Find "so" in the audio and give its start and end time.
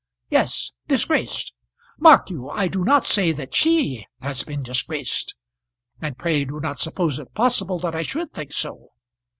8.51-8.93